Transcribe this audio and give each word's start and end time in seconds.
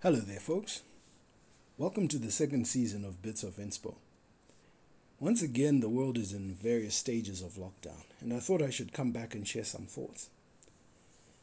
Hello 0.00 0.20
there, 0.20 0.38
folks. 0.38 0.82
Welcome 1.76 2.06
to 2.06 2.18
the 2.18 2.30
second 2.30 2.68
season 2.68 3.04
of 3.04 3.20
Bits 3.20 3.42
of 3.42 3.56
Inspo. 3.56 3.96
Once 5.18 5.42
again, 5.42 5.80
the 5.80 5.88
world 5.88 6.16
is 6.16 6.32
in 6.32 6.54
various 6.54 6.94
stages 6.94 7.42
of 7.42 7.54
lockdown, 7.54 8.04
and 8.20 8.32
I 8.32 8.38
thought 8.38 8.62
I 8.62 8.70
should 8.70 8.92
come 8.92 9.10
back 9.10 9.34
and 9.34 9.44
share 9.44 9.64
some 9.64 9.86
thoughts. 9.86 10.30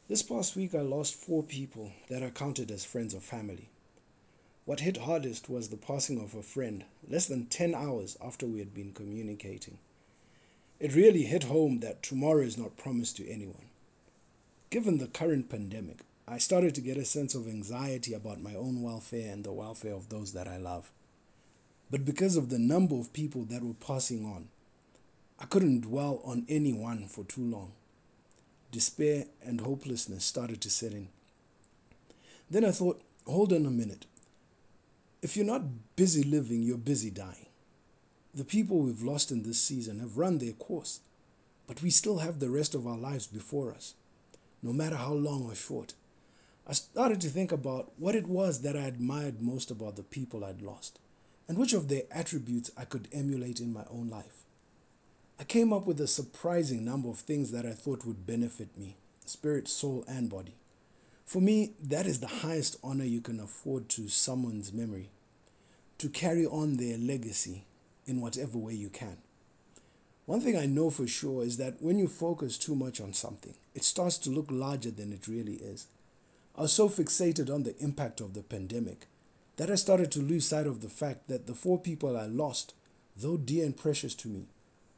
This 0.08 0.24
past 0.24 0.56
week, 0.56 0.74
I 0.74 0.80
lost 0.80 1.16
four 1.16 1.44
people 1.44 1.92
that 2.08 2.24
I 2.24 2.30
counted 2.30 2.72
as 2.72 2.86
friends 2.86 3.14
or 3.14 3.20
family. 3.20 3.68
What 4.64 4.80
hit 4.80 4.96
hardest 4.96 5.50
was 5.50 5.68
the 5.68 5.76
passing 5.76 6.22
of 6.22 6.34
a 6.34 6.42
friend 6.42 6.86
less 7.10 7.26
than 7.26 7.48
10 7.48 7.76
hours 7.76 8.16
after 8.24 8.48
we 8.48 8.60
had 8.60 8.74
been 8.74 8.94
communicating. 8.94 9.80
It 10.80 10.96
really 10.96 11.24
hit 11.24 11.44
home 11.44 11.82
that 11.82 12.02
tomorrow 12.02 12.44
is 12.44 12.58
not 12.58 12.78
promised 12.78 13.18
to 13.18 13.30
anyone. 13.30 13.68
Given 14.70 15.00
the 15.00 15.08
current 15.08 15.50
pandemic, 15.50 16.06
I 16.28 16.40
started 16.40 16.74
to 16.76 16.82
get 16.82 16.98
a 16.98 17.06
sense 17.06 17.36
of 17.36 17.48
anxiety 17.48 18.14
about 18.14 18.42
my 18.42 18.56
own 18.56 18.82
welfare 18.82 19.32
and 19.32 19.44
the 19.44 19.54
welfare 19.54 19.94
of 19.94 20.10
those 20.10 20.34
that 20.34 20.48
I 20.48 20.58
love. 20.58 20.90
But 21.92 22.04
because 22.04 22.36
of 22.36 22.50
the 22.50 22.58
number 22.58 22.96
of 22.96 23.14
people 23.14 23.44
that 23.46 23.64
were 23.64 23.76
passing 23.76 24.26
on, 24.26 24.48
I 25.40 25.46
couldn't 25.46 25.82
dwell 25.82 26.22
on 26.24 26.48
any 26.50 26.74
one 26.74 27.08
for 27.08 27.24
too 27.26 27.44
long. 27.44 27.74
Despair 28.72 29.26
and 29.44 29.62
hopelessness 29.62 30.26
started 30.26 30.62
to 30.62 30.70
set 30.72 30.94
in. 30.94 31.10
Then 32.50 32.66
I 32.66 32.72
thought, 32.72 33.04
hold 33.28 33.54
on 33.54 33.68
a 33.68 33.72
minute. 33.72 34.08
If 35.22 35.38
you're 35.38 35.46
not 35.46 35.96
busy 35.96 36.24
living, 36.24 36.64
you're 36.64 36.78
busy 36.78 37.12
dying. 37.12 37.46
The 38.34 38.44
people 38.44 38.80
we've 38.80 39.04
lost 39.04 39.32
in 39.32 39.44
this 39.44 39.62
season 39.62 40.00
have 40.00 40.18
run 40.18 40.40
their 40.40 40.54
course, 40.54 41.02
but 41.68 41.84
we 41.84 41.92
still 41.92 42.18
have 42.18 42.40
the 42.40 42.50
rest 42.50 42.74
of 42.74 42.88
our 42.88 42.98
lives 42.98 43.28
before 43.28 43.72
us, 43.72 43.94
no 44.64 44.74
matter 44.74 44.96
how 44.96 45.14
long 45.14 45.46
or 45.46 45.56
short. 45.56 45.94
I 46.68 46.74
started 46.74 47.22
to 47.22 47.30
think 47.30 47.52
about 47.52 47.92
what 47.98 48.16
it 48.16 48.28
was 48.28 48.62
that 48.62 48.76
I 48.76 48.82
admired 48.82 49.40
most 49.40 49.70
about 49.70 49.96
the 49.96 50.04
people 50.04 50.44
I'd 50.44 50.64
lost, 50.64 50.98
and 51.48 51.58
which 51.58 51.74
of 51.74 51.90
their 51.90 52.04
attributes 52.10 52.72
I 52.76 52.86
could 52.86 53.08
emulate 53.12 53.60
in 53.60 53.72
my 53.72 53.84
own 53.92 54.10
life. 54.10 54.46
I 55.40 55.44
came 55.44 55.72
up 55.72 55.86
with 55.86 56.02
a 56.02 56.08
surprising 56.08 56.84
number 56.84 57.10
of 57.10 57.20
things 57.20 57.52
that 57.52 57.66
I 57.66 57.74
thought 57.74 58.06
would 58.06 58.26
benefit 58.26 58.76
me 58.78 58.96
spirit, 59.26 59.68
soul, 59.68 60.04
and 60.08 60.30
body. 60.30 60.56
For 61.26 61.42
me, 61.42 61.74
that 61.84 62.06
is 62.06 62.20
the 62.20 62.28
highest 62.28 62.78
honor 62.84 63.04
you 63.04 63.22
can 63.22 63.40
afford 63.40 63.90
to 63.90 64.08
someone's 64.08 64.72
memory 64.72 65.10
to 65.98 66.10
carry 66.10 66.46
on 66.46 66.78
their 66.78 66.98
legacy 66.98 67.66
in 68.06 68.22
whatever 68.22 68.58
way 68.58 68.74
you 68.74 68.90
can. 68.90 69.18
One 70.26 70.42
thing 70.42 70.58
I 70.58 70.66
know 70.66 70.90
for 70.90 71.08
sure 71.08 71.44
is 71.44 71.58
that 71.58 71.82
when 71.82 72.00
you 72.00 72.08
focus 72.08 72.58
too 72.58 72.76
much 72.76 73.00
on 73.02 73.14
something, 73.14 73.54
it 73.74 73.84
starts 73.84 74.18
to 74.20 74.32
look 74.32 74.48
larger 74.50 74.92
than 74.92 75.14
it 75.14 75.28
really 75.28 75.56
is. 75.56 75.88
I 76.58 76.62
was 76.62 76.72
so 76.72 76.88
fixated 76.88 77.54
on 77.54 77.64
the 77.64 77.78
impact 77.80 78.22
of 78.22 78.34
the 78.34 78.42
pandemic 78.42 79.08
that 79.58 79.70
I 79.70 79.76
started 79.76 80.10
to 80.14 80.22
lose 80.22 80.48
sight 80.48 80.68
of 80.68 80.80
the 80.80 80.90
fact 80.90 81.28
that 81.28 81.48
the 81.48 81.54
four 81.54 81.78
people 81.78 82.16
I 82.16 82.28
lost, 82.28 82.74
though 83.18 83.36
dear 83.36 83.66
and 83.66 83.76
precious 83.76 84.16
to 84.16 84.30
me, 84.30 84.48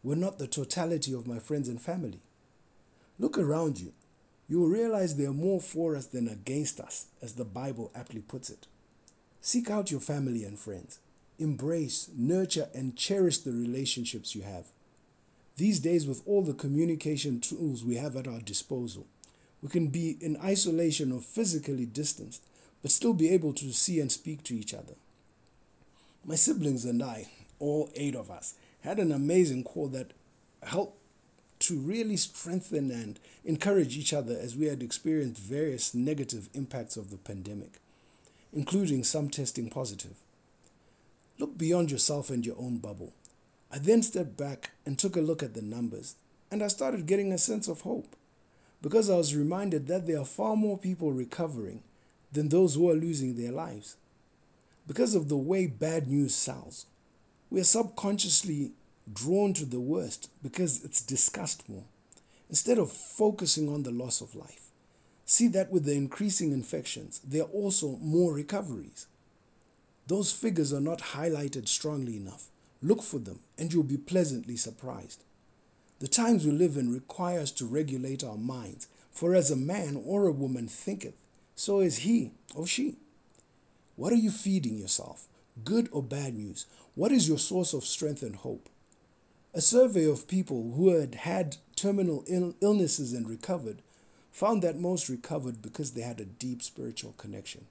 were 0.04 0.16
not 0.16 0.38
the 0.38 0.48
totality 0.48 1.14
of 1.14 1.26
my 1.26 1.40
friends 1.40 1.68
and 1.68 1.82
family. 1.82 2.22
Look 3.18 3.40
around 3.40 3.80
you. 3.80 3.94
You 4.48 4.60
will 4.60 4.68
realize 4.68 5.16
there 5.16 5.30
are 5.30 5.34
more 5.34 5.60
for 5.60 5.96
us 5.96 6.06
than 6.06 6.28
against 6.28 6.80
us, 6.80 7.08
as 7.24 7.34
the 7.34 7.44
Bible 7.44 7.92
aptly 7.96 8.22
puts 8.22 8.52
it. 8.52 8.68
Seek 9.42 9.72
out 9.72 9.90
your 9.90 10.00
family 10.00 10.44
and 10.44 10.60
friends. 10.60 11.00
Embrace, 11.40 12.10
nurture, 12.16 12.70
and 12.76 12.96
cherish 12.96 13.40
the 13.40 13.52
relationships 13.52 14.36
you 14.36 14.44
have. 14.44 14.68
These 15.58 15.80
days, 15.80 16.06
with 16.08 16.22
all 16.28 16.44
the 16.44 16.54
communication 16.54 17.40
tools 17.40 17.84
we 17.84 17.96
have 17.96 18.16
at 18.16 18.28
our 18.28 18.42
disposal, 18.42 19.08
we 19.62 19.70
can 19.70 19.88
be 19.88 20.18
in 20.22 20.38
isolation 20.38 21.12
or 21.12 21.20
physically 21.20 21.86
distanced, 21.86 22.44
but 22.82 22.92
still 22.92 23.14
be 23.14 23.30
able 23.30 23.54
to 23.54 23.72
see 23.72 24.00
and 24.00 24.12
speak 24.12 24.44
to 24.44 24.56
each 24.56 24.74
other. 24.74 24.94
My 26.24 26.36
siblings 26.36 26.86
and 26.86 27.02
I, 27.02 27.28
all 27.60 27.90
eight 27.96 28.16
of 28.16 28.30
us, 28.30 28.54
had 28.82 29.00
an 29.00 29.12
amazing 29.12 29.64
call 29.64 29.88
that 29.90 30.12
helped 30.64 30.98
to 31.60 31.80
really 31.80 32.18
strengthen 32.18 32.92
and 32.92 33.20
encourage 33.44 33.98
each 33.98 34.14
other 34.14 34.38
as 34.40 34.56
we 34.56 34.68
had 34.68 34.84
experienced 34.84 35.42
various 35.42 35.96
negative 35.96 36.50
impacts 36.54 36.98
of 36.98 37.10
the 37.10 37.18
pandemic, 37.18 37.80
including 38.54 39.04
some 39.04 39.30
testing 39.30 39.70
positive. 39.70 40.16
Look 41.40 41.58
beyond 41.58 41.90
yourself 41.90 42.30
and 42.30 42.46
your 42.46 42.58
own 42.60 42.78
bubble. 42.78 43.14
I 43.72 43.80
then 43.80 44.04
stepped 44.04 44.38
back 44.38 44.72
and 44.86 44.98
took 44.98 45.16
a 45.16 45.22
look 45.22 45.42
at 45.42 45.56
the 45.56 45.62
numbers, 45.62 46.16
and 46.52 46.64
I 46.64 46.68
started 46.68 47.08
getting 47.08 47.34
a 47.34 47.38
sense 47.38 47.68
of 47.68 47.82
hope 47.82 48.16
because 48.82 49.10
I 49.10 49.16
was 49.16 49.36
reminded 49.36 49.88
that 49.88 50.06
there 50.06 50.20
are 50.20 50.26
far 50.26 50.56
more 50.56 50.78
people 50.78 51.12
recovering 51.12 51.82
than 52.32 52.50
those 52.50 52.76
who 52.76 52.90
are 52.90 52.96
losing 52.96 53.36
their 53.36 53.52
lives. 53.52 53.96
Because 54.88 55.16
of 55.16 55.28
the 55.28 55.38
way 55.38 55.68
bad 55.68 56.08
news 56.08 56.36
sells, 56.36 56.86
we 57.50 57.60
are 57.60 57.66
subconsciously 57.66 58.72
drawn 59.12 59.54
to 59.54 59.66
the 59.66 59.80
worst 59.80 60.30
because 60.44 60.84
it's 60.84 61.02
discussed 61.02 61.68
more, 61.68 61.84
instead 62.50 62.78
of 62.78 62.92
focusing 62.92 63.70
on 63.70 63.84
the 63.84 63.92
loss 63.92 64.22
of 64.22 64.36
life. 64.36 64.72
See 65.26 65.48
that 65.50 65.72
with 65.72 65.86
the 65.86 65.94
increasing 65.94 66.52
infections, 66.52 67.20
there 67.28 67.44
are 67.44 67.50
also 67.50 67.98
more 68.02 68.34
recoveries. 68.34 69.08
Those 70.08 70.32
figures 70.32 70.72
are 70.72 70.82
not 70.82 71.00
highlighted 71.00 71.68
strongly 71.68 72.16
enough. 72.16 72.48
Look 72.82 73.02
for 73.02 73.20
them 73.20 73.40
and 73.58 73.74
you'll 73.74 73.84
be 73.84 73.98
pleasantly 73.98 74.56
surprised. 74.56 75.24
The 76.00 76.08
times 76.08 76.46
we 76.46 76.52
live 76.52 76.78
in 76.78 76.94
require 76.94 77.40
us 77.40 77.52
to 77.54 77.66
regulate 77.66 78.24
our 78.24 78.38
minds, 78.38 78.88
for 79.10 79.34
as 79.34 79.50
a 79.50 79.56
man 79.56 80.00
or 80.06 80.28
a 80.28 80.32
woman 80.32 80.68
thinketh, 80.68 81.16
so 81.56 81.80
is 81.80 81.98
he 82.00 82.32
or 82.54 82.68
she. 82.68 82.98
What 83.96 84.14
are 84.14 84.18
you 84.18 84.30
feeding 84.30 84.78
yourself? 84.78 85.28
Good 85.64 85.90
or 85.92 86.04
bad 86.04 86.36
news? 86.36 86.68
What 86.94 87.12
is 87.12 87.28
your 87.28 87.40
source 87.40 87.74
of 87.74 87.84
strength 87.84 88.22
and 88.22 88.36
hope? 88.36 88.70
A 89.56 89.62
survey 89.62 90.06
of 90.06 90.28
people 90.28 90.74
who 90.76 90.90
had 90.90 91.16
had 91.16 91.58
terminal 91.76 92.24
Ill- 92.28 92.54
illnesses 92.62 93.14
and 93.14 93.28
recovered 93.28 93.82
found 94.32 94.62
that 94.62 94.80
most 94.80 95.10
recovered 95.10 95.64
because 95.64 95.92
they 95.92 96.02
had 96.02 96.20
a 96.20 96.26
deep 96.26 96.62
spiritual 96.62 97.16
connection. 97.18 97.66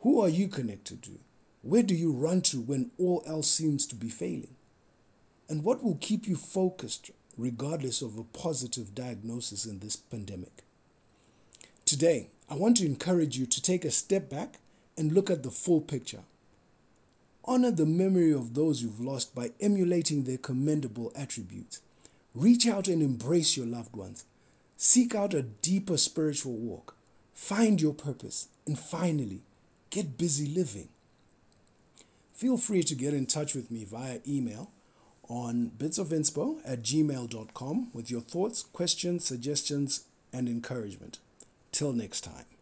Who 0.00 0.20
are 0.20 0.28
you 0.28 0.48
connected 0.48 1.00
to? 1.04 1.20
Where 1.62 1.84
do 1.84 1.94
you 1.94 2.10
run 2.10 2.40
to 2.42 2.60
when 2.60 2.90
all 2.98 3.22
else 3.24 3.48
seems 3.48 3.86
to 3.86 3.94
be 3.94 4.08
failing? 4.08 4.56
And 5.48 5.62
what 5.62 5.84
will 5.84 5.98
keep 6.00 6.26
you 6.26 6.34
focused 6.34 7.12
regardless 7.36 8.02
of 8.02 8.18
a 8.18 8.24
positive 8.24 8.94
diagnosis 8.94 9.66
in 9.66 9.78
this 9.78 9.96
pandemic. 9.96 10.64
Today, 11.84 12.28
I 12.48 12.54
want 12.54 12.78
to 12.78 12.86
encourage 12.86 13.36
you 13.36 13.46
to 13.46 13.62
take 13.62 13.84
a 13.84 13.90
step 13.90 14.30
back 14.30 14.58
and 14.96 15.12
look 15.12 15.30
at 15.30 15.42
the 15.42 15.50
full 15.50 15.80
picture. 15.80 16.22
Honor 17.44 17.70
the 17.70 17.86
memory 17.86 18.32
of 18.32 18.54
those 18.54 18.82
you've 18.82 19.00
lost 19.00 19.34
by 19.34 19.52
emulating 19.60 20.24
their 20.24 20.38
commendable 20.38 21.12
attributes. 21.14 21.80
Reach 22.34 22.66
out 22.66 22.88
and 22.88 23.02
embrace 23.02 23.56
your 23.56 23.66
loved 23.66 23.94
ones. 23.94 24.24
Seek 24.76 25.14
out 25.14 25.32
a 25.32 25.42
deeper 25.42 25.96
spiritual 25.96 26.54
walk. 26.54 26.96
Find 27.34 27.80
your 27.80 27.94
purpose. 27.94 28.48
And 28.66 28.78
finally, 28.78 29.42
get 29.90 30.18
busy 30.18 30.46
living. 30.46 30.88
Feel 32.34 32.56
free 32.56 32.82
to 32.82 32.94
get 32.94 33.14
in 33.14 33.26
touch 33.26 33.54
with 33.54 33.70
me 33.70 33.84
via 33.84 34.18
email 34.26 34.70
on 35.28 35.70
bitsofinspo 35.78 36.60
at 36.64 36.82
gmail.com 36.82 37.90
with 37.92 38.10
your 38.10 38.20
thoughts, 38.20 38.62
questions, 38.62 39.24
suggestions, 39.24 40.04
and 40.32 40.48
encouragement. 40.48 41.18
Till 41.72 41.92
next 41.92 42.22
time. 42.22 42.55